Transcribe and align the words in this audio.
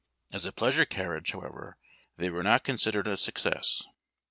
As 0.31 0.45
a 0.47 0.51
pleasure 0.51 0.83
carriage, 0.83 1.31
however, 1.33 1.77
they 2.17 2.31
were 2.31 2.41
not 2.41 2.63
considered 2.63 3.05
a 3.07 3.15
success. 3.15 3.83